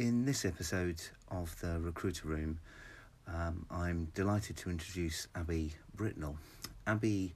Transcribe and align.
In 0.00 0.24
this 0.24 0.46
episode 0.46 0.98
of 1.30 1.60
the 1.60 1.78
Recruiter 1.78 2.26
Room, 2.26 2.58
um, 3.28 3.66
I'm 3.70 4.06
delighted 4.14 4.56
to 4.56 4.70
introduce 4.70 5.28
Abbie 5.34 5.74
Britnell. 5.94 6.36
Abbie 6.86 7.34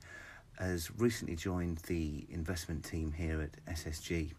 has 0.59 0.91
recently 0.97 1.37
joined 1.37 1.77
the 1.81 2.25
investment 2.31 2.83
team 2.83 3.13
here 3.13 3.43
at 3.43 3.75
SSG, 3.77 4.33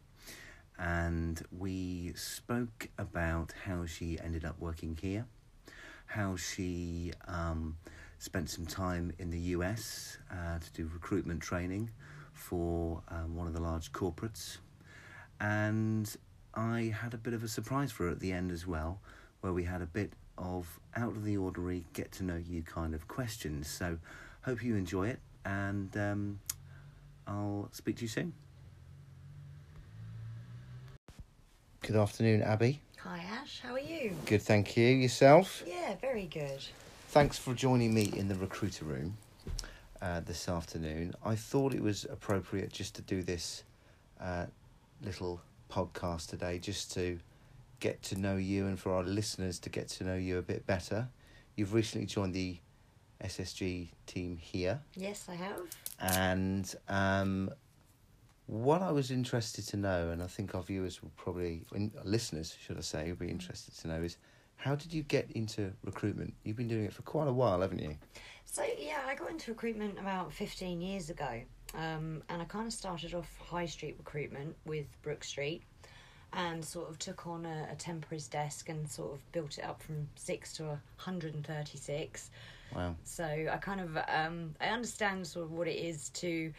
and 0.79 1.39
we 1.55 2.13
spoke 2.15 2.89
about 2.97 3.53
how 3.63 3.85
she 3.85 4.17
ended 4.19 4.43
up 4.43 4.59
working 4.59 4.97
here, 4.99 5.27
how 6.07 6.35
she 6.35 7.13
um, 7.27 7.77
spent 8.17 8.49
some 8.49 8.65
time 8.65 9.13
in 9.19 9.29
the 9.29 9.53
US 9.53 10.17
uh, 10.31 10.57
to 10.57 10.73
do 10.73 10.89
recruitment 10.91 11.43
training 11.43 11.91
for 12.33 13.03
um, 13.09 13.35
one 13.35 13.45
of 13.45 13.53
the 13.53 13.61
large 13.61 13.91
corporates, 13.91 14.57
and 15.39 16.17
I 16.55 16.93
had 17.01 17.13
a 17.13 17.17
bit 17.17 17.33
of 17.33 17.43
a 17.43 17.47
surprise 17.47 17.91
for 17.91 18.05
her 18.05 18.09
at 18.09 18.19
the 18.19 18.31
end 18.31 18.51
as 18.51 18.65
well, 18.65 18.99
where 19.41 19.53
we 19.53 19.63
had 19.63 19.81
a 19.81 19.85
bit 19.85 20.13
of 20.37 20.79
out 20.95 21.15
of 21.15 21.23
the 21.23 21.37
ordinary, 21.37 21.85
get 21.93 22.11
to 22.13 22.23
know 22.23 22.35
you 22.35 22.61
kind 22.61 22.93
of 22.93 23.07
questions. 23.07 23.67
So, 23.67 23.97
hope 24.43 24.63
you 24.63 24.75
enjoy 24.75 25.09
it, 25.09 25.19
and 25.43 25.95
um, 25.97 26.39
I'll 27.27 27.69
speak 27.71 27.97
to 27.97 28.01
you 28.03 28.07
soon. 28.07 28.33
Good 31.81 31.95
afternoon, 31.95 32.41
Abbie. 32.41 32.79
Hi 33.03 33.19
Ash, 33.19 33.61
how 33.61 33.73
are 33.73 33.79
you? 33.79 34.15
Good, 34.25 34.41
thank 34.41 34.75
you. 34.75 34.87
Yourself? 34.87 35.61
Yeah, 35.67 35.95
very 36.01 36.25
good. 36.25 36.59
Thanks 37.09 37.37
for 37.37 37.53
joining 37.53 37.93
me 37.93 38.11
in 38.15 38.27
the 38.27 38.35
recruiter 38.35 38.85
room 38.85 39.17
uh, 40.01 40.21
this 40.21 40.49
afternoon. 40.49 41.13
I 41.23 41.35
thought 41.35 41.75
it 41.75 41.83
was 41.83 42.05
appropriate 42.05 42.71
just 42.71 42.95
to 42.95 43.03
do 43.03 43.21
this 43.21 43.63
uh, 44.19 44.45
little 45.03 45.39
podcast 45.75 46.27
today, 46.29 46.57
just 46.57 46.93
to 46.93 47.19
get 47.81 48.01
to 48.03 48.15
know 48.19 48.37
you 48.37 48.65
and 48.67 48.79
for 48.79 48.93
our 48.93 49.03
listeners 49.03 49.59
to 49.59 49.69
get 49.69 49.89
to 49.89 50.03
know 50.05 50.15
you 50.15 50.37
a 50.37 50.41
bit 50.41 50.65
better. 50.65 51.09
You've 51.57 51.73
recently 51.73 52.07
joined 52.07 52.33
the 52.33 52.57
SSG 53.23 53.89
team 54.05 54.37
here, 54.37 54.79
Yes, 54.95 55.27
I 55.29 55.35
have. 55.35 55.61
and 55.99 56.73
um, 56.87 57.49
what 58.45 58.81
I 58.81 58.91
was 58.91 59.11
interested 59.11 59.65
to 59.69 59.77
know, 59.77 60.09
and 60.11 60.21
I 60.23 60.27
think 60.27 60.53
our 60.55 60.61
viewers 60.61 61.01
will 61.01 61.11
probably, 61.17 61.63
listeners, 62.03 62.55
should 62.65 62.77
I 62.77 62.81
say, 62.81 63.09
will 63.09 63.15
be 63.17 63.29
interested 63.29 63.75
to 63.79 63.87
know, 63.87 64.01
is 64.01 64.17
how 64.57 64.75
did 64.75 64.93
you 64.93 65.03
get 65.03 65.29
into 65.31 65.71
recruitment? 65.83 66.33
You've 66.43 66.57
been 66.57 66.67
doing 66.69 66.85
it 66.85 66.93
for 66.93 67.01
quite 67.01 67.27
a 67.27 67.33
while, 67.33 67.59
haven't 67.61 67.79
you? 67.79 67.97
So 68.45 68.63
yeah, 68.79 68.99
I 69.07 69.15
got 69.15 69.29
into 69.31 69.51
recruitment 69.51 69.99
about 69.99 70.31
fifteen 70.31 70.79
years 70.81 71.09
ago, 71.09 71.41
um, 71.77 72.21
and 72.29 72.41
I 72.41 72.45
kind 72.45 72.67
of 72.67 72.73
started 72.73 73.13
off 73.13 73.29
high 73.39 73.65
street 73.65 73.95
recruitment 73.97 74.55
with 74.65 74.85
Brook 75.01 75.23
Street, 75.23 75.63
and 76.33 76.63
sort 76.63 76.89
of 76.89 76.99
took 76.99 77.27
on 77.27 77.45
a, 77.45 77.69
a 77.71 78.19
desk 78.29 78.69
and 78.69 78.89
sort 78.89 79.13
of 79.13 79.31
built 79.31 79.57
it 79.57 79.63
up 79.63 79.81
from 79.81 80.07
six 80.15 80.53
to 80.53 80.79
hundred 80.97 81.33
and 81.33 81.45
thirty 81.45 81.77
six. 81.77 82.29
Wow. 82.75 82.95
So 83.03 83.23
I 83.23 83.57
kind 83.57 83.81
of 83.81 83.97
um, 84.07 84.55
I 84.59 84.67
understand 84.67 85.25
sort 85.25 85.45
of 85.45 85.51
what 85.51 85.67
it 85.67 85.77
is 85.77 86.09
to 86.09 86.51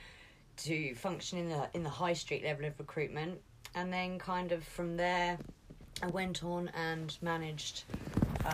to 0.59 0.95
function 0.95 1.39
in 1.39 1.49
the 1.49 1.69
in 1.75 1.83
the 1.83 1.91
high 1.91 2.15
street 2.15 2.43
level 2.45 2.65
of 2.65 2.79
recruitment, 2.79 3.39
and 3.75 3.93
then 3.93 4.19
kind 4.19 4.53
of 4.53 4.65
from 4.65 4.97
there, 4.97 5.39
I 6.03 6.07
went 6.07 6.43
on 6.43 6.71
and 6.75 7.17
managed 7.21 7.85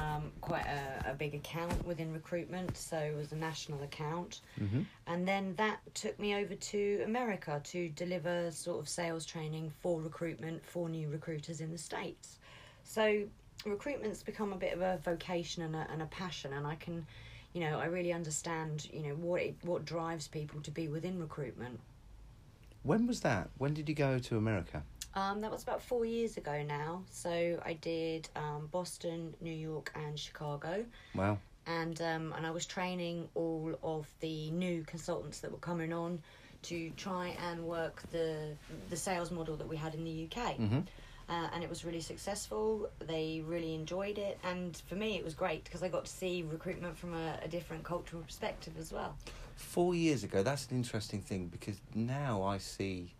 um, 0.00 0.32
quite 0.40 0.66
a, 0.66 1.10
a 1.10 1.14
big 1.14 1.34
account 1.34 1.86
within 1.86 2.12
recruitment. 2.12 2.76
So 2.76 2.96
it 2.96 3.16
was 3.16 3.32
a 3.32 3.36
national 3.36 3.82
account, 3.82 4.40
Mm-hmm. 4.60 4.82
and 5.06 5.26
then 5.26 5.54
that 5.56 5.78
took 5.94 6.18
me 6.18 6.34
over 6.34 6.54
to 6.54 7.02
America 7.04 7.60
to 7.64 7.88
deliver 7.90 8.50
sort 8.50 8.80
of 8.80 8.88
sales 8.88 9.24
training 9.26 9.72
for 9.80 10.00
recruitment 10.00 10.64
for 10.64 10.88
new 10.88 11.08
recruiters 11.08 11.60
in 11.60 11.70
the 11.70 11.78
states. 11.78 12.38
So 12.84 13.22
recruitment's 13.64 14.22
become 14.22 14.52
a 14.52 14.56
bit 14.56 14.72
of 14.74 14.80
a 14.80 14.98
vocation 15.04 15.62
and 15.62 15.74
a, 15.76 15.86
and 15.92 16.02
a 16.02 16.06
passion, 16.06 16.52
and 16.52 16.66
I 16.66 16.74
can, 16.76 17.06
you 17.52 17.60
know, 17.60 17.78
I 17.78 17.86
really 17.86 18.12
understand, 18.12 18.88
you 18.92 19.02
know, 19.02 19.14
what 19.14 19.42
it, 19.42 19.54
what 19.62 19.84
drives 19.84 20.28
people 20.28 20.60
to 20.62 20.70
be 20.70 20.88
within 20.88 21.18
recruitment. 21.18 21.78
When 22.82 23.06
was 23.06 23.20
that? 23.20 23.50
When 23.58 23.74
did 23.74 23.88
you 23.88 23.94
go 23.94 24.18
to 24.18 24.36
America? 24.36 24.82
Um, 25.14 25.40
that 25.42 25.50
was 25.50 25.62
about 25.62 25.82
four 25.82 26.04
years 26.04 26.36
ago 26.36 26.62
now. 26.62 27.02
So 27.10 27.60
I 27.64 27.74
did 27.74 28.28
um, 28.34 28.68
Boston, 28.70 29.34
New 29.40 29.52
York, 29.52 29.92
and 29.94 30.18
Chicago. 30.18 30.84
Wow. 31.14 31.38
and 31.66 32.00
um, 32.00 32.32
and 32.36 32.46
I 32.46 32.50
was 32.50 32.66
training 32.66 33.28
all 33.34 33.74
of 33.82 34.06
the 34.20 34.50
new 34.50 34.82
consultants 34.84 35.40
that 35.40 35.52
were 35.52 35.58
coming 35.58 35.92
on 35.92 36.20
to 36.62 36.90
try 36.96 37.36
and 37.50 37.64
work 37.64 38.02
the 38.10 38.56
the 38.88 38.96
sales 38.96 39.30
model 39.30 39.56
that 39.56 39.68
we 39.68 39.76
had 39.76 39.94
in 39.94 40.04
the 40.04 40.28
UK. 40.30 40.56
Mm-hmm. 40.56 40.80
Uh, 41.28 41.48
and 41.54 41.62
it 41.62 41.70
was 41.70 41.84
really 41.84 42.00
successful. 42.00 42.90
They 42.98 43.42
really 43.46 43.74
enjoyed 43.74 44.18
it, 44.18 44.38
and 44.44 44.76
for 44.88 44.96
me, 44.96 45.16
it 45.16 45.24
was 45.24 45.34
great 45.34 45.64
because 45.64 45.82
I 45.82 45.88
got 45.88 46.04
to 46.04 46.10
see 46.10 46.42
recruitment 46.42 46.96
from 46.96 47.14
a, 47.14 47.38
a 47.42 47.48
different 47.48 47.84
cultural 47.84 48.22
perspective 48.22 48.74
as 48.78 48.92
well. 48.92 49.16
Four 49.56 49.94
years 49.94 50.24
ago, 50.24 50.42
that's 50.42 50.66
an 50.70 50.76
interesting 50.76 51.20
thing 51.22 51.46
because 51.46 51.80
now 51.94 52.42
I 52.42 52.58
see 52.58 53.14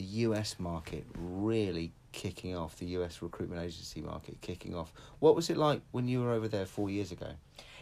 the 0.00 0.06
US 0.24 0.56
market 0.58 1.04
really 1.14 1.92
kicking 2.12 2.56
off, 2.56 2.78
the 2.78 2.86
US 2.86 3.20
recruitment 3.20 3.60
agency 3.60 4.00
market 4.00 4.40
kicking 4.40 4.74
off. 4.74 4.94
What 5.18 5.36
was 5.36 5.50
it 5.50 5.58
like 5.58 5.82
when 5.92 6.08
you 6.08 6.22
were 6.22 6.32
over 6.32 6.48
there 6.48 6.64
four 6.64 6.88
years 6.88 7.12
ago? 7.12 7.32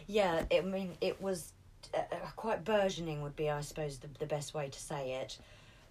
Yeah, 0.05 0.43
I 0.51 0.59
mean, 0.59 0.97
it 0.99 1.21
was 1.21 1.53
uh, 1.93 1.99
uh, 2.11 2.15
quite 2.35 2.65
burgeoning, 2.65 3.21
would 3.21 3.37
be, 3.37 3.49
I 3.49 3.61
suppose, 3.61 3.99
the, 3.99 4.09
the 4.19 4.25
best 4.25 4.53
way 4.53 4.67
to 4.67 4.79
say 4.79 5.13
it. 5.13 5.37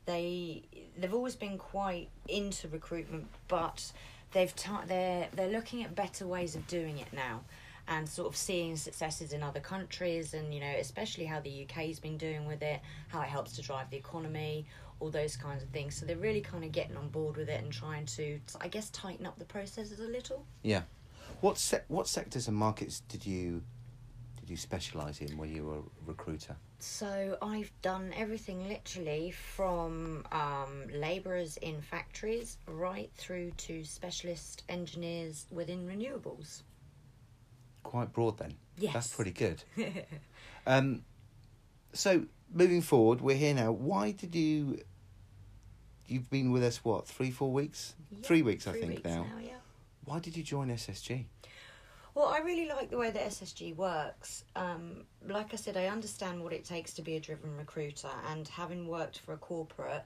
They 0.04 0.64
they've 0.98 1.14
always 1.14 1.34
been 1.34 1.56
quite 1.56 2.08
into 2.28 2.68
recruitment, 2.68 3.28
but 3.48 3.90
they've 4.32 4.54
ta- 4.54 4.84
they're 4.86 5.28
they're 5.32 5.48
looking 5.48 5.82
at 5.82 5.94
better 5.94 6.26
ways 6.26 6.54
of 6.54 6.66
doing 6.66 6.98
it 6.98 7.10
now, 7.10 7.40
and 7.88 8.08
sort 8.08 8.28
of 8.28 8.36
seeing 8.36 8.76
successes 8.76 9.32
in 9.32 9.42
other 9.42 9.60
countries, 9.60 10.34
and 10.34 10.54
you 10.54 10.60
know, 10.60 10.74
especially 10.78 11.24
how 11.24 11.40
the 11.40 11.64
UK's 11.64 11.98
been 11.98 12.18
doing 12.18 12.46
with 12.46 12.62
it, 12.62 12.80
how 13.08 13.20
it 13.20 13.28
helps 13.28 13.52
to 13.56 13.62
drive 13.62 13.90
the 13.90 13.96
economy, 13.96 14.66
all 15.00 15.10
those 15.10 15.36
kinds 15.36 15.62
of 15.62 15.68
things. 15.70 15.94
So 15.94 16.06
they're 16.06 16.16
really 16.16 16.40
kind 16.40 16.64
of 16.64 16.72
getting 16.72 16.96
on 16.96 17.08
board 17.08 17.36
with 17.36 17.48
it 17.48 17.62
and 17.62 17.72
trying 17.72 18.06
to, 18.06 18.38
I 18.60 18.68
guess, 18.68 18.90
tighten 18.90 19.26
up 19.26 19.38
the 19.38 19.44
processes 19.44 20.00
a 20.00 20.08
little. 20.08 20.44
Yeah. 20.62 20.82
What 21.40 21.58
se- 21.58 21.84
what 21.88 22.08
sectors 22.08 22.48
and 22.48 22.56
markets 22.56 23.00
did 23.08 23.24
you 23.24 23.62
did 24.40 24.50
you 24.50 24.56
specialise 24.56 25.20
in 25.20 25.36
when 25.36 25.54
you 25.54 25.64
were 25.64 25.78
a 25.78 25.82
recruiter? 26.06 26.56
So 26.80 27.36
I've 27.42 27.72
done 27.82 28.12
everything 28.16 28.68
literally 28.68 29.32
from 29.32 30.24
um, 30.30 30.84
labourers 30.92 31.56
in 31.58 31.82
factories 31.82 32.58
right 32.66 33.10
through 33.16 33.50
to 33.52 33.84
specialist 33.84 34.62
engineers 34.68 35.46
within 35.50 35.86
renewables. 35.86 36.62
Quite 37.82 38.12
broad 38.12 38.38
then. 38.38 38.54
Yes. 38.76 38.94
That's 38.94 39.14
pretty 39.14 39.32
good. 39.32 39.62
Um, 40.66 41.02
so 41.94 42.26
moving 42.52 42.82
forward, 42.82 43.22
we're 43.22 43.36
here 43.36 43.54
now. 43.54 43.72
Why 43.72 44.10
did 44.12 44.34
you? 44.34 44.80
You've 46.06 46.28
been 46.28 46.52
with 46.52 46.62
us 46.62 46.84
what 46.84 47.06
three, 47.06 47.30
four 47.30 47.50
weeks? 47.50 47.94
three 48.22 48.42
weeks, 48.42 48.66
I 48.66 48.72
think 48.72 48.88
weeks 48.88 49.04
now. 49.04 49.24
yeah. 49.42 49.52
Why 50.04 50.18
did 50.18 50.36
you 50.36 50.42
join 50.42 50.68
SSG? 50.68 51.24
Well, 52.14 52.26
I 52.26 52.40
really 52.40 52.68
like 52.68 52.90
the 52.90 52.98
way 52.98 53.10
that 53.10 53.28
SSG 53.28 53.76
works. 53.76 54.44
Um, 54.56 55.04
like 55.26 55.54
I 55.54 55.56
said, 55.56 55.76
I 55.76 55.86
understand 55.86 56.42
what 56.42 56.52
it 56.52 56.64
takes 56.64 56.92
to 56.94 57.02
be 57.02 57.16
a 57.16 57.20
driven 57.20 57.56
recruiter, 57.56 58.10
and 58.30 58.46
having 58.48 58.88
worked 58.88 59.20
for 59.20 59.32
a 59.34 59.38
corporate, 59.38 60.04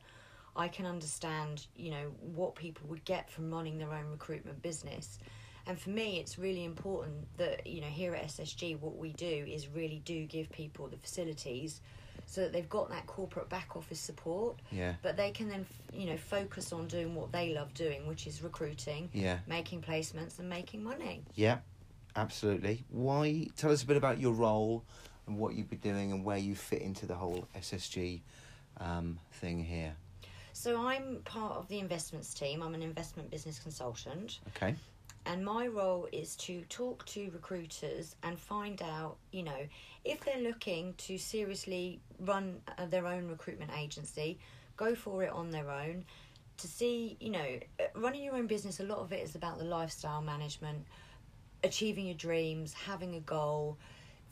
I 0.55 0.69
can 0.69 0.87
understand, 0.87 1.67
you 1.75 1.91
know, 1.91 2.13
what 2.21 2.55
people 2.55 2.87
would 2.89 3.05
get 3.05 3.31
from 3.31 3.51
running 3.51 3.79
their 3.79 3.93
own 3.93 4.07
recruitment 4.11 4.61
business. 4.63 5.19
And 5.67 5.79
for 5.79 5.91
me, 5.91 6.19
it's 6.19 6.39
really 6.39 6.65
important 6.65 7.27
that, 7.39 7.67
you 7.67 7.81
know, 7.81 7.87
here 7.87 8.15
at 8.15 8.27
SSG, 8.27 8.81
what 8.81 8.97
we 8.97 9.13
do 9.13 9.27
is 9.49 9.69
really 9.69 10.03
do 10.05 10.25
give 10.27 10.51
people 10.51 10.89
the 10.89 10.97
facilities 10.97 11.81
so 12.27 12.41
that 12.41 12.53
they've 12.53 12.69
got 12.69 12.89
that 12.91 13.07
corporate 13.07 13.49
back 13.49 13.77
office 13.77 14.01
support, 14.01 14.57
Yeah. 14.71 14.95
but 15.03 15.17
they 15.17 15.31
can 15.31 15.49
then, 15.49 15.67
you 15.93 16.07
know, 16.07 16.17
focus 16.17 16.73
on 16.73 16.87
doing 16.89 17.15
what 17.15 17.31
they 17.31 17.53
love 17.55 17.75
doing, 17.75 18.07
which 18.07 18.27
is 18.27 18.43
recruiting, 18.43 19.11
Yeah. 19.13 19.39
making 19.47 19.83
placements, 19.83 20.39
and 20.39 20.49
making 20.49 20.83
money. 20.83 21.23
Yeah. 21.35 21.59
Absolutely. 22.17 22.85
Why? 22.91 23.49
Tell 23.57 23.71
us 23.71 23.83
a 23.83 23.87
bit 23.87 23.97
about 23.97 24.19
your 24.21 24.33
role 24.33 24.85
and 25.27 25.39
what 25.39 25.55
you've 25.55 25.71
been 25.71 25.79
doing 25.79 26.13
and 26.13 26.25
where 26.25 26.37
you 26.39 26.55
fit 26.55 26.83
into 26.83 27.07
the 27.07 27.15
whole 27.15 27.47
SSG 27.57 28.21
um, 28.79 29.19
thing 29.33 29.65
here. 29.65 29.95
So 30.53 30.87
I'm 30.87 31.21
part 31.25 31.53
of 31.57 31.69
the 31.69 31.79
investments 31.79 32.35
team. 32.35 32.63
I'm 32.63 32.75
an 32.75 32.83
investment 32.83 33.31
business 33.31 33.59
consultant, 33.59 34.41
Okay. 34.57 34.75
And 35.25 35.45
my 35.45 35.67
role 35.69 36.09
is 36.13 36.35
to 36.37 36.63
talk 36.69 37.07
to 37.07 37.31
recruiters 37.33 38.17
and 38.23 38.39
find 38.39 38.83
out, 38.83 39.17
you 39.31 39.43
know, 39.43 39.69
if 40.05 40.25
they're 40.25 40.43
looking 40.43 40.95
to 40.99 41.17
seriously 41.17 42.01
run 42.19 42.61
uh, 42.77 42.87
their 42.87 43.07
own 43.07 43.29
recruitment 43.29 43.71
agency, 43.79 44.39
go 44.77 44.95
for 44.95 45.23
it 45.23 45.31
on 45.31 45.51
their 45.51 45.71
own. 45.71 46.05
To 46.59 46.69
see, 46.69 47.17
you 47.21 47.31
know, 47.31 47.59
uh, 47.81 47.85
running 47.95 48.25
your 48.25 48.35
own 48.35 48.47
business, 48.47 48.81
a 48.81 48.85
lot 48.85 48.99
of 48.99 49.13
it 49.13 49.23
is 49.23 49.35
about 49.37 49.59
the 49.59 49.65
lifestyle 49.65 50.23
management, 50.23 50.85
achieving 51.63 52.07
your 52.07 52.17
dreams, 52.17 52.73
having 52.73 53.15
a 53.15 53.21
goal. 53.21 53.79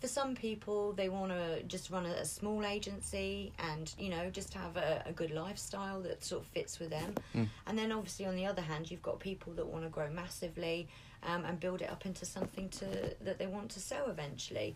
For 0.01 0.09
some 0.09 0.35
people, 0.35 0.93
they 0.93 1.09
want 1.11 1.31
to 1.31 1.63
just 1.65 1.91
run 1.91 2.07
a, 2.07 2.11
a, 2.11 2.25
small 2.25 2.65
agency 2.65 3.53
and 3.59 3.95
you 3.99 4.09
know 4.09 4.31
just 4.31 4.55
have 4.55 4.77
a, 4.77 5.03
a, 5.07 5.13
good 5.13 5.31
lifestyle 5.31 6.01
that 6.01 6.25
sort 6.25 6.43
of 6.43 6.49
fits 6.49 6.79
with 6.79 6.91
them. 6.91 7.15
Mm. 7.35 7.49
And 7.67 7.79
then 7.79 7.93
obviously 7.93 8.25
on 8.25 8.35
the 8.35 8.47
other 8.47 8.63
hand, 8.63 8.91
you've 8.91 9.03
got 9.03 9.21
people 9.21 9.53
that 9.55 9.67
want 9.67 9.85
to 9.85 9.91
grow 9.91 10.11
massively 10.11 10.89
um, 11.23 11.45
and 11.45 11.61
build 11.61 11.83
it 11.83 11.91
up 11.91 12.07
into 12.07 12.25
something 12.25 12.71
to 12.71 13.15
that 13.21 13.39
they 13.39 13.47
want 13.47 13.71
to 13.73 13.81
sell 13.81 14.09
eventually. 14.09 14.75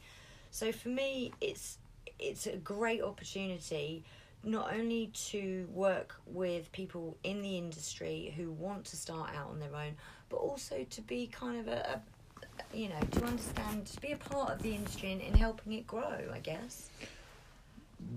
So 0.50 0.73
for 0.73 0.91
me, 0.91 1.32
it's 1.41 1.79
it's 2.19 2.47
a 2.47 2.56
great 2.56 3.03
opportunity 3.03 4.05
not 4.47 4.75
only 4.75 5.11
to 5.15 5.67
work 5.73 6.17
with 6.26 6.71
people 6.73 7.17
in 7.25 7.41
the 7.41 7.56
industry 7.56 8.35
who 8.37 8.50
want 8.50 8.85
to 8.85 8.97
start 8.97 9.31
out 9.35 9.49
on 9.49 9.59
their 9.59 9.75
own, 9.75 9.97
but 10.29 10.37
also 10.37 10.85
to 10.91 11.00
be 11.00 11.26
kind 11.26 11.59
of 11.59 11.69
a, 11.69 11.94
a 11.94 12.03
you 12.75 12.88
know, 12.88 13.00
to 13.12 13.25
understand, 13.25 13.86
to 13.86 14.00
be 14.00 14.12
a 14.12 14.16
part 14.16 14.50
of 14.50 14.62
the 14.62 14.75
industry 14.75 15.12
and 15.12 15.20
in 15.20 15.34
helping 15.34 15.72
it 15.72 15.86
grow, 15.86 16.31
I 16.32 16.38
guess. 16.40 16.90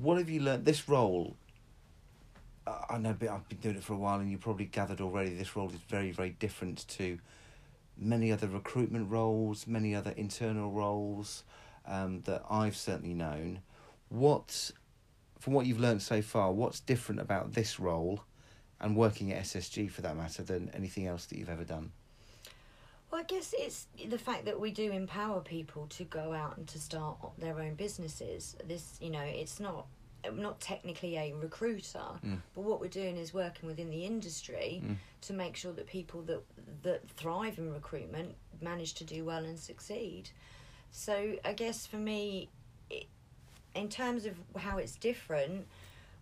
What 0.01 0.17
have 0.17 0.29
you 0.29 0.41
learned? 0.41 0.65
This 0.65 0.89
role, 0.89 1.35
I 2.89 2.97
know 2.97 3.09
I've 3.09 3.49
been 3.49 3.59
doing 3.61 3.75
it 3.75 3.83
for 3.83 3.93
a 3.93 3.97
while, 3.97 4.19
and 4.19 4.29
you 4.29 4.37
probably 4.37 4.65
gathered 4.65 4.99
already. 4.99 5.35
This 5.35 5.55
role 5.55 5.69
is 5.69 5.79
very, 5.87 6.11
very 6.11 6.31
different 6.31 6.87
to 6.89 7.19
many 7.97 8.31
other 8.31 8.47
recruitment 8.47 9.09
roles, 9.09 9.67
many 9.67 9.95
other 9.95 10.11
internal 10.17 10.71
roles 10.71 11.43
um, 11.85 12.21
that 12.21 12.43
I've 12.49 12.75
certainly 12.75 13.13
known. 13.13 13.61
What, 14.09 14.71
from 15.39 15.53
what 15.53 15.65
you've 15.65 15.79
learned 15.79 16.01
so 16.01 16.21
far, 16.21 16.51
what's 16.51 16.79
different 16.79 17.21
about 17.21 17.53
this 17.53 17.79
role 17.79 18.21
and 18.79 18.95
working 18.95 19.31
at 19.31 19.43
SSG 19.43 19.89
for 19.89 20.01
that 20.01 20.15
matter 20.15 20.43
than 20.43 20.69
anything 20.73 21.07
else 21.07 21.25
that 21.25 21.37
you've 21.37 21.49
ever 21.49 21.63
done? 21.63 21.91
Well, 23.11 23.21
I 23.21 23.23
guess 23.23 23.53
it's 23.57 23.87
the 24.09 24.17
fact 24.17 24.45
that 24.45 24.59
we 24.59 24.71
do 24.71 24.91
empower 24.91 25.39
people 25.41 25.87
to 25.87 26.03
go 26.03 26.33
out 26.33 26.57
and 26.57 26.67
to 26.67 26.79
start 26.79 27.17
their 27.37 27.59
own 27.59 27.75
businesses. 27.75 28.55
This, 28.67 28.97
you 28.99 29.09
know, 29.09 29.21
it's 29.21 29.59
not 29.59 29.87
not 30.33 30.59
technically 30.59 31.15
a 31.15 31.33
recruiter, 31.33 32.01
mm. 32.25 32.37
but 32.53 32.61
what 32.61 32.81
we're 32.81 32.89
doing 32.89 33.15
is 33.15 33.33
working 33.33 33.67
within 33.67 33.89
the 33.89 34.05
industry 34.05 34.81
mm. 34.83 34.95
to 35.21 35.33
make 35.33 35.55
sure 35.55 35.71
that 35.71 35.87
people 35.87 36.21
that 36.23 36.41
that 36.83 37.09
thrive 37.11 37.57
in 37.57 37.71
recruitment 37.71 38.35
manage 38.61 38.93
to 38.95 39.03
do 39.03 39.23
well 39.23 39.43
and 39.45 39.57
succeed. 39.57 40.29
So 40.91 41.35
I 41.45 41.53
guess 41.53 41.85
for 41.85 41.97
me, 41.97 42.49
it, 42.89 43.05
in 43.75 43.89
terms 43.89 44.25
of 44.25 44.35
how 44.57 44.77
it's 44.79 44.95
different, 44.95 45.67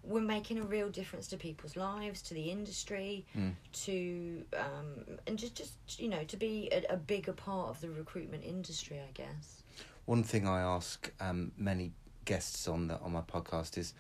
we're 0.06 0.22
making 0.22 0.60
a 0.60 0.64
real 0.64 0.90
difference 0.90 1.28
to 1.28 1.38
people's 1.38 1.76
lives, 1.76 2.22
to 2.24 2.34
the 2.34 2.50
industry, 2.52 3.26
mm. 3.38 3.54
to 3.86 4.44
um, 4.58 5.18
and 5.28 5.38
just 5.38 5.56
just 5.56 6.00
you 6.00 6.08
know 6.08 6.24
to 6.26 6.38
be 6.38 6.70
a, 6.72 6.94
a, 6.94 6.98
bigger 6.98 7.34
part 7.34 7.70
of 7.70 7.82
the 7.82 7.90
recruitment 7.90 8.44
industry. 8.44 9.00
I 9.00 9.12
guess. 9.14 9.64
One 10.06 10.24
thing 10.24 10.48
I 10.48 10.62
ask 10.62 11.12
um, 11.20 11.52
many 11.58 11.92
guests 12.26 12.68
on 12.68 12.88
the 12.88 13.00
on 13.00 13.14
my 13.14 13.22
podcast 13.22 13.78
is 13.78 13.94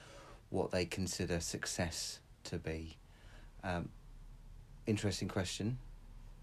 what 0.49 0.71
they 0.71 0.85
consider 0.85 1.39
success 1.39 2.19
to 2.45 2.57
be. 2.57 2.97
Um, 3.63 3.89
interesting 4.85 5.27
question. 5.27 5.77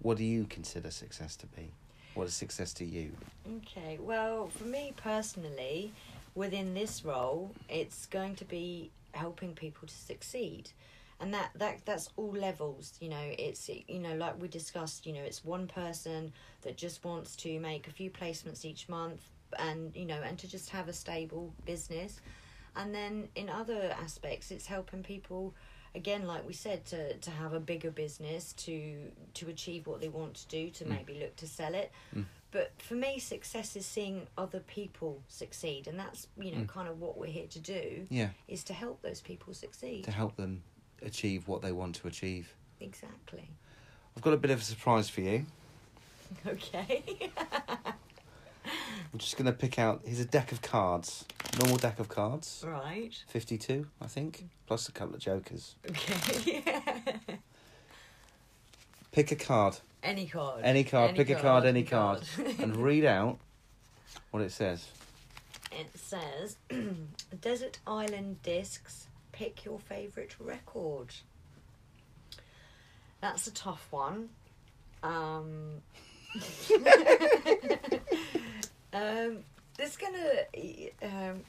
What 0.01 0.17
do 0.17 0.25
you 0.25 0.45
consider 0.45 0.91
success 0.91 1.37
to 1.37 1.47
be? 1.47 1.71
What 2.15 2.27
is 2.27 2.35
success 2.35 2.75
to 2.75 2.85
you? 2.85 3.13
Okay, 3.59 3.99
well, 4.01 4.49
for 4.49 4.65
me 4.65 4.93
personally, 4.97 5.93
within 6.35 6.75
this 6.75 7.05
role, 7.05 7.53
it's 7.69 8.07
going 8.07 8.35
to 8.37 8.45
be 8.45 8.91
helping 9.13 9.55
people 9.55 9.87
to 9.89 9.95
succeed. 9.95 10.71
And 11.21 11.33
that, 11.35 11.51
that 11.57 11.85
that's 11.85 12.09
all 12.17 12.33
levels, 12.33 12.95
you 13.01 13.09
know. 13.09 13.23
It's 13.39 13.69
you 13.69 14.01
know, 14.01 14.15
like 14.17 14.41
we 14.43 14.49
discussed, 14.49 15.07
you 15.07 15.13
know, 15.13 15.21
it's 15.23 15.45
one 15.45 15.69
person 15.69 16.33
that 16.63 16.77
just 16.77 17.05
wants 17.05 17.37
to 17.37 17.61
make 17.61 17.87
a 17.87 17.93
few 17.93 18.11
placements 18.11 18.65
each 18.65 18.89
month, 18.89 19.23
and 19.59 19.95
you 19.95 20.05
know, 20.05 20.21
and 20.25 20.37
to 20.41 20.49
just 20.49 20.71
have 20.71 20.89
a 20.89 20.93
stable 20.93 21.55
business. 21.65 22.21
And 22.75 22.93
then 22.93 23.29
in 23.37 23.49
other 23.49 23.95
aspects, 24.01 24.51
it's 24.51 24.67
helping 24.67 25.03
people 25.05 25.55
again 25.95 26.27
like 26.27 26.45
we 26.47 26.55
said 26.55 26.85
to 26.87 27.15
to 27.19 27.31
have 27.31 27.53
a 27.53 27.61
bigger 27.61 27.91
business 27.91 28.55
to 28.55 28.97
to 29.35 29.49
achieve 29.51 29.87
what 29.87 30.01
they 30.01 30.09
want 30.09 30.35
to 30.35 30.49
do 30.49 30.71
to 30.71 30.85
Mm. 30.85 30.89
maybe 30.89 31.15
look 31.21 31.37
to 31.37 31.47
sell 31.47 31.75
it 31.75 31.93
Mm. 32.17 32.25
But 32.53 32.71
for 32.79 32.95
me 32.95 33.19
success 33.19 33.75
is 33.77 33.85
seeing 33.85 34.27
other 34.39 34.61
people 34.61 35.21
succeed 35.27 35.89
and 35.89 35.99
that's 35.99 36.29
you 36.39 36.53
know 36.53 36.59
Mm. 36.59 36.69
kind 36.69 36.89
of 36.89 37.01
what 37.01 37.19
we're 37.19 37.27
here 37.27 37.49
to 37.49 37.59
do 37.59 38.07
Yeah, 38.11 38.29
is 38.47 38.63
to 38.65 38.73
help 38.75 39.03
those 39.03 39.21
people 39.21 39.53
succeed 39.55 40.05
to 40.05 40.13
help 40.13 40.37
them 40.37 40.63
achieve 41.03 41.49
what 41.49 41.63
they 41.63 41.73
want 41.73 41.97
to 41.97 42.07
achieve. 42.09 42.55
exactly 42.81 43.49
I've 44.17 44.23
got 44.23 44.35
a 44.35 44.37
bit 44.37 44.51
of 44.51 44.61
a 44.61 44.65
surprise 44.65 45.09
for 45.09 45.23
you. 45.23 45.47
okay 46.47 47.03
I'm 49.13 49.19
just 49.19 49.37
going 49.37 49.47
to 49.47 49.53
pick 49.53 49.79
out. 49.79 50.01
Here's 50.05 50.21
a 50.21 50.25
deck 50.25 50.53
of 50.53 50.63
cards. 50.63 51.25
Normal 51.59 51.77
deck 51.77 51.99
of 51.99 52.09
cards. 52.09 52.65
right 52.67 53.13
52, 53.29 53.87
I 54.01 54.07
think, 54.07 54.45
plus 54.67 54.89
a 54.89 54.93
couple 54.93 55.15
of 55.15 55.21
jokers. 55.21 55.75
okay 55.91 56.63
Pick 59.13 59.31
a 59.33 59.37
card. 59.37 59.77
Any 60.03 60.27
card 60.27 60.61
Any 60.65 60.85
card. 60.85 61.15
pick 61.17 61.31
a 61.31 61.35
card, 61.37 61.65
any 61.65 61.83
card. 61.85 62.23
card. 62.37 62.55
and 62.59 62.77
read 62.77 63.05
out 63.05 63.39
what 64.31 64.43
it 64.43 64.51
says. 64.53 64.89
it 65.71 65.89
says 65.95 66.57
desert 67.41 67.79
island 67.87 68.43
discs 68.43 69.07
pick 69.33 69.65
your 69.65 69.79
favorite 69.79 70.35
record 70.39 71.09
that's 73.21 73.47
a 73.47 73.53
tough 73.53 73.87
one 73.91 74.29
um 75.03 75.81
um 78.93 79.39
it's 79.79 79.97
gonna 79.97 80.45
um 81.03 81.41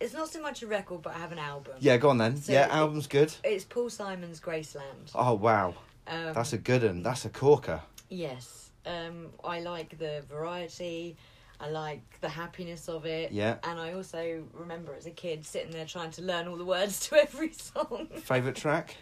it's 0.00 0.12
not 0.14 0.28
so 0.28 0.40
much 0.40 0.62
a 0.62 0.66
record 0.66 1.02
but 1.02 1.14
i 1.14 1.18
have 1.18 1.32
an 1.32 1.38
album 1.38 1.74
Yeah, 1.80 1.96
go 1.96 2.10
on 2.10 2.18
then. 2.18 2.36
So 2.36 2.52
yeah, 2.52 2.68
album's 2.70 3.06
good. 3.06 3.32
it's 3.44 3.64
paul 3.64 3.90
simon's 3.90 4.40
graceland 4.40 5.10
Oh, 5.14 5.34
wow. 5.34 5.74
Um 6.08 6.32
That's 6.34 6.52
a 6.52 6.58
good 6.58 6.82
one. 6.82 7.02
That's 7.02 7.24
a 7.24 7.30
corker. 7.30 7.80
yes 8.08 8.70
um 8.86 9.28
i 9.44 9.58
like 9.60 9.98
the 9.98 10.22
variety 10.28 11.16
I 11.58 11.70
like 11.70 12.02
the 12.20 12.28
happiness 12.28 12.86
of 12.86 13.06
it. 13.06 13.32
Yeah. 13.32 13.56
And 13.64 13.80
I 13.80 13.94
also 13.94 14.44
remember 14.52 14.94
as 14.94 15.06
a 15.06 15.10
kid 15.10 15.46
sitting 15.46 15.70
there 15.70 15.86
trying 15.86 16.10
to 16.10 16.20
learn 16.22 16.48
all 16.48 16.58
the 16.58 16.66
words 16.66 17.00
to 17.08 17.16
every 17.16 17.50
song. 17.54 18.08
Favourite 18.14 18.56
track? 18.56 18.94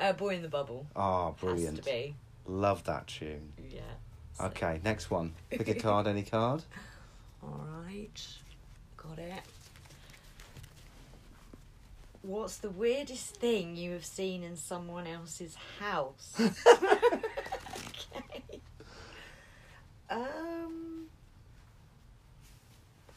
Uh, 0.00 0.12
Boy 0.12 0.34
in 0.34 0.42
the 0.42 0.48
Bubble. 0.48 0.84
Oh, 0.96 1.26
Has 1.30 1.40
brilliant. 1.40 1.76
to 1.76 1.82
be. 1.84 2.16
Love 2.44 2.82
that 2.90 3.06
tune. 3.06 3.52
Yeah. 3.70 3.82
So- 4.32 4.46
Okay, 4.46 4.80
next 4.82 5.12
one. 5.12 5.32
Pick 5.50 5.68
a 5.68 5.74
card, 5.86 6.08
any 6.08 6.24
card. 6.24 6.64
All 7.40 7.64
right. 7.86 8.20
Got 8.96 9.20
it. 9.20 9.42
What's 12.22 12.58
the 12.58 12.70
weirdest 12.70 13.36
thing 13.36 13.76
you 13.76 13.92
have 13.92 14.04
seen 14.04 14.42
in 14.44 14.56
someone 14.56 15.06
else's 15.06 15.56
house? 15.80 16.34
okay. 16.40 16.52
Um. 20.08 21.06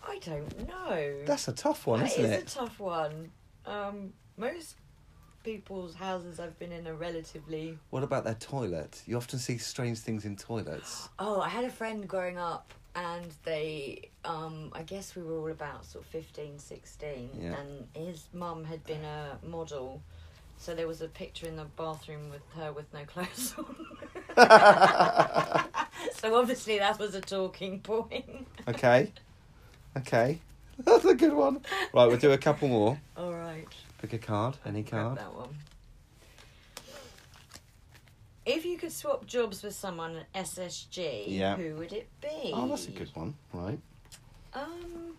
I 0.07 0.19
don't 0.19 0.67
know. 0.67 1.13
That's 1.25 1.47
a 1.47 1.53
tough 1.53 1.87
one, 1.87 1.99
That 2.01 2.11
isn't 2.11 2.25
is 2.25 2.31
it? 2.31 2.51
a 2.51 2.55
tough 2.55 2.79
one. 2.79 3.31
Um, 3.65 4.13
most 4.37 4.75
people's 5.43 5.95
houses 5.95 6.39
I've 6.39 6.57
been 6.59 6.71
in 6.71 6.87
are 6.87 6.93
relatively. 6.95 7.77
What 7.89 8.03
about 8.03 8.23
their 8.23 8.35
toilet? 8.35 9.01
You 9.07 9.17
often 9.17 9.39
see 9.39 9.57
strange 9.57 9.99
things 9.99 10.25
in 10.25 10.35
toilets. 10.35 11.09
Oh, 11.19 11.41
I 11.41 11.49
had 11.49 11.65
a 11.65 11.69
friend 11.69 12.07
growing 12.07 12.37
up, 12.37 12.73
and 12.95 13.25
they, 13.43 14.09
um, 14.23 14.71
I 14.73 14.83
guess 14.83 15.15
we 15.15 15.21
were 15.23 15.37
all 15.37 15.51
about 15.51 15.85
sort 15.85 16.03
of 16.05 16.09
15, 16.11 16.57
16, 16.59 17.29
Yeah. 17.39 17.55
and 17.55 17.87
his 17.93 18.27
mum 18.33 18.63
had 18.63 18.83
been 18.85 19.03
a 19.03 19.37
model. 19.45 20.01
So 20.57 20.73
there 20.73 20.87
was 20.87 21.01
a 21.01 21.07
picture 21.09 21.47
in 21.47 21.57
the 21.57 21.65
bathroom 21.65 22.29
with 22.29 22.41
her 22.55 22.71
with 22.71 22.85
no 22.93 23.03
clothes 23.05 23.53
on. 23.57 23.75
so 26.15 26.35
obviously 26.35 26.79
that 26.79 26.97
was 26.97 27.13
a 27.15 27.21
talking 27.21 27.81
point. 27.81 28.47
Okay. 28.67 29.11
Okay. 29.97 30.39
That's 30.79 31.05
a 31.05 31.13
good 31.13 31.33
one. 31.33 31.61
Right, 31.93 32.05
we'll 32.07 32.17
do 32.17 32.31
a 32.31 32.37
couple 32.37 32.67
more. 32.69 32.99
All 33.17 33.33
right. 33.33 33.67
Pick 34.01 34.13
a 34.13 34.17
card, 34.17 34.57
any 34.65 34.83
card. 34.83 35.17
that 35.17 35.33
one. 35.33 35.49
If 38.45 38.63
you 38.65 38.77
could 38.77 38.91
swap 38.91 39.25
jobs 39.25 39.63
with 39.63 39.73
someone 39.75 40.17
at 40.17 40.45
SSG, 40.45 41.25
Yeah. 41.27 41.55
who 41.55 41.75
would 41.75 41.91
it 41.93 42.07
be? 42.21 42.51
Oh, 42.53 42.67
that's 42.67 42.87
a 42.87 42.91
good 42.91 43.09
one. 43.15 43.33
Right. 43.51 43.79
Um, 44.53 45.17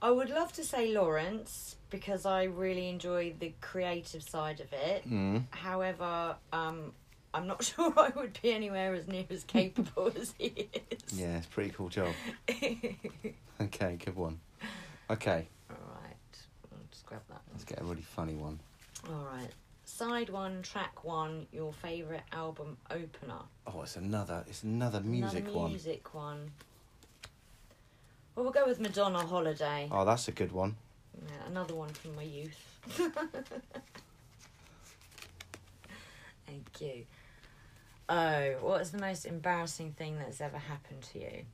I 0.00 0.10
would 0.10 0.30
love 0.30 0.52
to 0.54 0.64
say 0.64 0.92
Lawrence 0.94 1.76
because 1.90 2.24
I 2.24 2.44
really 2.44 2.88
enjoy 2.88 3.34
the 3.38 3.52
creative 3.60 4.22
side 4.22 4.60
of 4.60 4.72
it. 4.72 5.08
Mm. 5.10 5.44
However, 5.50 6.36
um, 6.52 6.92
I'm 7.34 7.46
not 7.48 7.64
sure 7.70 7.92
I 7.98 8.10
would 8.14 8.38
be 8.40 8.52
anywhere 8.52 8.94
as 8.94 9.08
near 9.08 9.24
as 9.28 9.42
capable 9.44 10.12
as 10.20 10.34
he 10.38 10.68
is. 10.90 11.18
Yeah, 11.18 11.38
it's 11.38 11.46
a 11.46 11.50
pretty 11.50 11.70
cool 11.70 11.88
job. 11.88 12.14
Okay, 13.60 13.96
good 14.04 14.14
one. 14.14 14.38
Okay, 15.10 15.48
All 15.68 15.76
right, 16.00 16.14
I'll 16.72 16.78
just 16.92 17.04
grab 17.06 17.22
that 17.28 17.34
one. 17.34 17.42
let's 17.54 17.64
get 17.64 17.80
a 17.80 17.84
really 17.84 18.02
funny 18.02 18.34
one. 18.34 18.60
All 19.08 19.26
right. 19.32 19.50
Side 19.88 20.28
one, 20.28 20.60
track 20.60 21.02
one, 21.02 21.46
your 21.50 21.72
favourite 21.72 22.22
album 22.32 22.76
opener. 22.90 23.40
Oh, 23.66 23.80
it's 23.82 23.96
another. 23.96 24.44
It's 24.46 24.62
another 24.62 25.00
music 25.00 25.44
Another 25.44 25.58
one. 25.58 25.70
music 25.70 26.14
one. 26.14 26.50
Well, 28.36 28.44
we'll 28.44 28.52
go 28.52 28.66
with 28.66 28.78
Madonna 28.80 29.20
Holiday. 29.26 29.88
Oh, 29.90 30.04
that's 30.04 30.28
a 30.28 30.32
good 30.32 30.52
one. 30.52 30.76
Yeah, 31.26 31.46
another 31.48 31.74
one 31.74 31.88
from 31.88 32.14
my 32.16 32.22
youth. 32.22 32.60
Thank 36.46 36.80
you. 36.80 37.06
Oh, 38.10 38.56
what 38.60 38.82
is 38.82 38.90
the 38.90 38.98
most 38.98 39.24
embarrassing 39.24 39.92
thing 39.92 40.18
that's 40.18 40.42
ever 40.42 40.58
happened 40.58 41.02
to 41.14 41.18
you? 41.20 41.44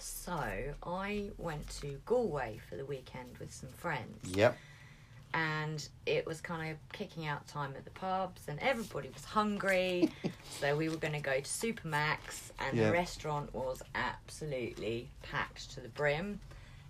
So, 0.00 0.34
I 0.82 1.30
went 1.38 1.68
to 1.80 2.00
Galway 2.04 2.58
for 2.68 2.74
the 2.74 2.84
weekend 2.84 3.38
with 3.38 3.54
some 3.54 3.68
friends. 3.70 4.28
Yep. 4.36 4.58
And 5.36 5.86
it 6.06 6.24
was 6.26 6.40
kind 6.40 6.70
of 6.70 6.76
kicking 6.92 7.26
out 7.26 7.44
time 7.48 7.74
at 7.76 7.84
the 7.84 7.90
pubs 7.90 8.42
and 8.46 8.56
everybody 8.60 9.10
was 9.12 9.24
hungry 9.24 10.08
so 10.60 10.76
we 10.76 10.88
were 10.88 10.96
going 10.96 11.12
to 11.14 11.20
go 11.20 11.34
to 11.34 11.42
Supermacs 11.42 12.52
and 12.60 12.78
Yeah. 12.78 12.86
the 12.86 12.92
restaurant 12.92 13.52
was 13.52 13.82
absolutely 13.96 15.08
packed 15.22 15.72
to 15.72 15.80
the 15.80 15.88
brim 15.88 16.38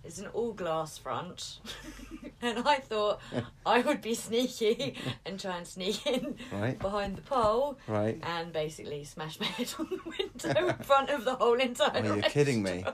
it's 0.03 0.19
an 0.19 0.27
all 0.27 0.53
glass 0.53 0.95
front 0.99 1.57
and 2.43 2.59
i 2.67 2.75
thought 2.75 3.19
i 3.65 3.81
would 3.81 4.01
be 4.03 4.13
sneaky 4.13 4.95
and 5.25 5.39
try 5.39 5.57
and 5.57 5.65
sneak 5.65 6.05
in 6.05 6.35
Right. 6.51 6.77
behind 6.77 7.15
the 7.15 7.23
pole 7.23 7.79
Right. 7.87 8.19
and 8.21 8.53
basically 8.53 9.03
smash 9.05 9.39
my 9.39 9.47
head 9.47 9.73
on 9.79 9.87
the 9.89 10.15
window 10.19 10.67
in 10.67 10.77
front 10.83 11.09
of 11.09 11.25
the 11.25 11.33
whole 11.33 11.59
entire 11.59 12.03
Oh, 12.05 12.13
you're 12.13 12.21
kidding 12.29 12.61
me. 12.61 12.85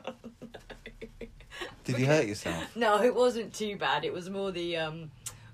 Did 1.84 2.00
you 2.00 2.06
hurt 2.06 2.28
yourself? 2.28 2.76
No, 2.76 3.02
it 3.02 3.14
wasn't 3.14 3.54
too 3.54 3.76
bad. 3.76 4.06
It 4.06 4.14
was 4.14 4.30
more 4.30 4.52
the 4.52 4.78
um, 4.78 5.12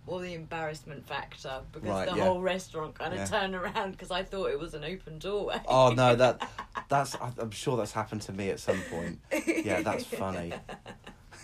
more 0.08 0.22
the 0.22 0.34
embarrassment 0.34 1.06
factor 1.06 1.60
because 1.72 1.90
Right, 1.90 2.10
the 2.10 2.16
yeah. 2.16 2.24
whole 2.24 2.42
restaurant 2.42 2.96
kind 2.96 3.14
of 3.14 3.20
Yeah. 3.20 3.26
turned 3.26 3.56
around 3.56 3.92
because 3.92 4.10
I 4.10 4.24
thought 4.24 4.48
it 4.52 4.60
was 4.60 4.74
an 4.74 4.84
open 4.84 5.20
doorway. 5.20 5.60
Oh 5.68 5.92
no, 5.92 6.16
that 6.16 6.50
that's 6.90 7.16
I'm 7.22 7.52
sure 7.52 7.76
that's 7.78 7.92
happened 7.92 8.22
to 8.24 8.32
me 8.34 8.50
at 8.50 8.60
some 8.60 8.82
point. 8.90 9.20
Yeah, 9.46 9.82
that's 9.82 10.06
funny. 10.06 10.54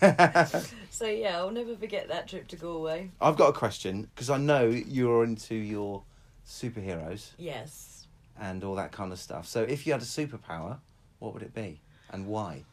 so 0.90 1.06
yeah, 1.06 1.38
I'll 1.38 1.50
never 1.50 1.76
forget 1.76 2.08
that 2.08 2.26
trip 2.28 2.48
to 2.48 2.56
Galway. 2.56 3.10
I've 3.20 3.36
got 3.36 3.50
a 3.50 3.52
question 3.52 4.08
because 4.14 4.30
I 4.30 4.38
know 4.38 4.66
you're 4.66 5.24
into 5.24 5.54
your 5.54 6.02
superheroes 6.46 7.30
Yes. 7.38 8.06
and 8.38 8.64
all 8.64 8.74
that 8.76 8.92
kind 8.92 9.12
of 9.12 9.18
stuff. 9.18 9.46
So 9.46 9.62
if 9.62 9.86
you 9.86 9.92
had 9.92 10.02
a 10.02 10.06
superpower, 10.06 10.78
what 11.18 11.34
would 11.34 11.42
it 11.42 11.54
be 11.54 11.80
and 12.10 12.26
why? 12.26 12.64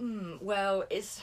Mm, 0.00 0.40
well, 0.42 0.84
it's 0.90 1.20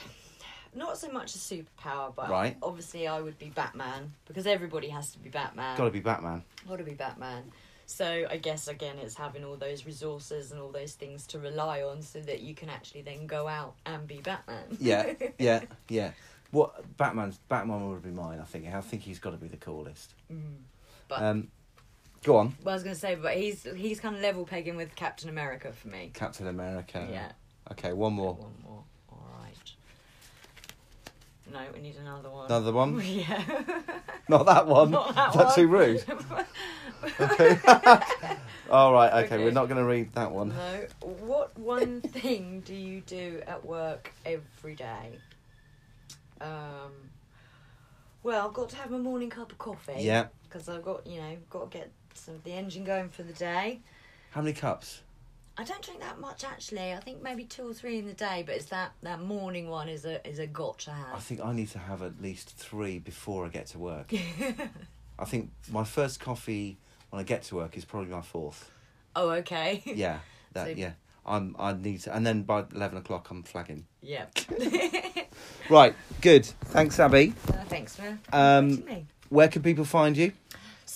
not 0.74 0.98
so 0.98 1.08
much 1.10 1.34
a 1.34 1.38
superpower, 1.38 2.14
but 2.14 2.28
Right. 2.30 2.56
obviously 2.62 3.06
I 3.06 3.20
would 3.20 3.38
be 3.38 3.50
Batman 3.50 4.12
because 4.26 4.46
everybody 4.46 4.88
has 4.88 5.10
to 5.12 5.18
be 5.18 5.28
Batman. 5.30 5.76
Got 5.76 5.84
to 5.84 5.90
be 5.90 6.00
Batman. 6.00 6.42
Got 6.68 6.76
to 6.78 6.84
be 6.84 6.94
Batman. 6.94 7.52
So 7.86 8.26
I 8.28 8.36
guess 8.38 8.66
again, 8.68 8.96
it's 8.98 9.14
having 9.14 9.44
all 9.44 9.56
those 9.56 9.86
resources 9.86 10.50
and 10.50 10.60
all 10.60 10.72
those 10.72 10.94
things 10.94 11.24
to 11.28 11.38
rely 11.38 11.82
on, 11.82 12.02
so 12.02 12.20
that 12.20 12.40
you 12.40 12.54
can 12.54 12.68
actually 12.68 13.02
then 13.02 13.26
go 13.26 13.46
out 13.46 13.74
and 13.86 14.06
be 14.08 14.18
Batman. 14.20 14.76
Yeah, 14.80 15.12
yeah, 15.38 15.62
yeah. 15.88 16.10
What 16.50 16.96
Batman's 16.96 17.38
Batman 17.48 17.88
would 17.90 18.02
be 18.02 18.10
mine. 18.10 18.40
I 18.40 18.44
think. 18.44 18.66
I 18.66 18.80
think 18.80 19.02
he's 19.02 19.18
got 19.20 19.30
to 19.30 19.36
be 19.36 19.46
the 19.48 19.56
coolest. 19.56 20.14
Mm. 20.32 20.40
But 21.08 21.22
Um, 21.22 21.48
go 22.24 22.36
on, 22.38 22.56
Well, 22.64 22.72
I 22.72 22.74
was 22.76 22.82
going 22.82 22.94
to 22.94 23.00
say, 23.00 23.14
but 23.14 23.36
he's 23.36 23.62
he's 23.76 24.00
kind 24.00 24.16
of 24.16 24.20
level 24.22 24.44
pegging 24.44 24.74
with 24.74 24.94
Captain 24.96 25.28
America 25.28 25.72
for 25.72 25.86
me. 25.86 26.10
Captain 26.12 26.48
America. 26.48 27.06
yeah. 27.08 27.30
Okay, 27.70 27.92
one 27.92 28.14
more. 28.14 28.34
One 28.34 28.54
more. 28.64 28.65
No, 31.52 31.60
we 31.74 31.80
need 31.80 31.96
another 31.96 32.30
one. 32.30 32.46
Another 32.46 32.72
one? 32.72 33.00
yeah. 33.04 33.42
Not 34.28 34.46
that 34.46 34.66
one. 34.66 34.90
Not 34.90 35.14
that 35.14 35.28
Is 35.30 35.36
that 35.36 35.54
too 35.54 35.68
rude? 35.68 36.04
Okay. 37.20 37.58
All 38.70 38.92
right. 38.92 39.12
Okay, 39.24 39.34
Okay. 39.36 39.44
we're 39.44 39.52
not 39.52 39.66
going 39.68 39.78
to 39.78 39.84
read 39.84 40.12
that 40.14 40.32
one. 40.32 40.48
no. 40.48 40.86
What 41.00 41.56
one 41.56 42.00
thing 42.00 42.62
do 42.66 42.74
you 42.74 43.00
do 43.02 43.40
at 43.46 43.64
work 43.64 44.12
every 44.24 44.74
day? 44.74 45.18
Um. 46.40 47.10
Well, 48.24 48.48
I've 48.48 48.54
got 48.54 48.70
to 48.70 48.76
have 48.76 48.90
my 48.90 48.98
morning 48.98 49.30
cup 49.30 49.52
of 49.52 49.58
coffee. 49.58 49.98
Yeah. 50.00 50.26
Because 50.48 50.68
I've 50.68 50.82
got, 50.84 51.06
you 51.06 51.20
know, 51.20 51.36
got 51.48 51.70
to 51.70 51.78
get 51.78 51.92
some 52.14 52.34
of 52.34 52.42
the 52.42 52.52
engine 52.54 52.82
going 52.82 53.08
for 53.08 53.22
the 53.22 53.32
day. 53.32 53.78
How 54.32 54.40
many 54.40 54.52
cups? 54.52 55.02
I 55.58 55.64
don't 55.64 55.82
drink 55.82 56.00
that 56.00 56.18
much 56.20 56.44
actually. 56.44 56.92
I 56.92 57.00
think 57.00 57.22
maybe 57.22 57.44
two 57.44 57.68
or 57.68 57.72
three 57.72 57.98
in 57.98 58.06
the 58.06 58.12
day, 58.12 58.42
but 58.46 58.54
it's 58.56 58.66
that 58.66 58.92
that 59.02 59.20
morning 59.20 59.68
one 59.68 59.88
is 59.88 60.04
a 60.04 60.26
is 60.28 60.38
a 60.38 60.46
got 60.46 60.78
to 60.80 60.92
I 61.14 61.18
think 61.18 61.40
I 61.42 61.52
need 61.52 61.68
to 61.70 61.78
have 61.78 62.02
at 62.02 62.20
least 62.20 62.50
three 62.56 62.98
before 62.98 63.46
I 63.46 63.48
get 63.48 63.66
to 63.68 63.78
work. 63.78 64.12
I 65.18 65.24
think 65.24 65.50
my 65.70 65.84
first 65.84 66.20
coffee 66.20 66.76
when 67.10 67.20
I 67.20 67.22
get 67.22 67.42
to 67.44 67.54
work 67.56 67.76
is 67.76 67.84
probably 67.86 68.10
my 68.10 68.20
fourth. 68.22 68.70
oh, 69.14 69.30
okay. 69.30 69.82
Yeah, 69.86 70.18
that 70.52 70.66
So- 70.72 70.72
yeah. 70.76 70.92
I'm 71.28 71.56
I 71.58 71.72
need 71.72 72.00
to, 72.02 72.14
and 72.14 72.24
then 72.24 72.42
by 72.42 72.64
eleven 72.72 72.98
o'clock 72.98 73.30
I'm 73.30 73.42
flagging. 73.42 73.86
Yep. 74.02 74.30
Right, 75.68 75.94
good. 76.20 76.46
Thanks, 76.46 77.00
Abbie. 77.00 77.34
Uh, 77.48 77.52
thanks 77.64 77.96
for 77.96 78.16
Um, 78.32 78.84
me. 78.84 79.06
Where 79.30 79.48
can 79.48 79.62
people 79.62 79.84
find 79.84 80.16
you? 80.16 80.32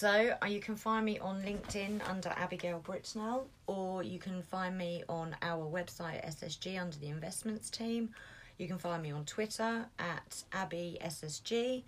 So 0.01 0.35
uh, 0.43 0.47
you 0.47 0.61
can 0.61 0.77
find 0.77 1.05
me 1.05 1.19
on 1.19 1.43
LinkedIn 1.43 2.01
under 2.09 2.31
Abigail 2.31 2.83
Britnell, 2.83 3.43
or 3.67 4.03
you 4.03 4.19
can 4.19 4.41
find 4.41 4.79
me 4.79 5.05
on 5.11 5.37
our 5.43 5.71
website 5.71 6.27
SSG 6.27 6.81
under 6.81 6.97
the 6.97 7.09
investments 7.09 7.69
team. 7.69 8.09
You 8.57 8.67
can 8.67 8.79
find 8.79 9.03
me 9.03 9.11
on 9.11 9.27
Twitter 9.27 9.85
at 9.99 10.43
Abby 10.55 10.97
SSG, 11.05 11.83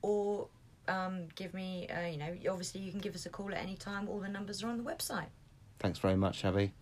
or 0.00 0.46
um, 0.86 1.22
give 1.34 1.54
me, 1.54 1.88
uh, 1.88 2.06
you 2.06 2.18
know, 2.18 2.36
obviously 2.48 2.82
you 2.82 2.92
can 2.92 3.00
give 3.00 3.16
us 3.16 3.26
a 3.26 3.30
call 3.30 3.50
at 3.50 3.60
any 3.60 3.74
time. 3.74 4.08
All 4.08 4.20
the 4.20 4.28
numbers 4.28 4.62
are 4.62 4.68
on 4.68 4.78
the 4.78 4.84
website. 4.84 5.30
Thanks 5.80 5.98
very 5.98 6.16
much, 6.16 6.44
Abbie. 6.44 6.72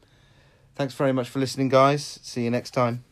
Thanks 0.74 0.92
very 0.92 1.14
much 1.14 1.30
for 1.30 1.38
listening, 1.38 1.70
guys. 1.70 2.20
See 2.22 2.44
you 2.44 2.50
next 2.50 2.72
time. 2.72 3.04